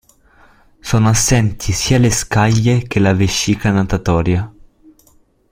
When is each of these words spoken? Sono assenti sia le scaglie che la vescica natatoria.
Sono 0.79 1.09
assenti 1.09 1.71
sia 1.73 1.99
le 1.99 2.09
scaglie 2.09 2.87
che 2.87 2.97
la 2.99 3.13
vescica 3.13 3.69
natatoria. 3.69 4.51